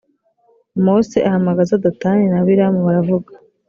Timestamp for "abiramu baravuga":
2.41-3.31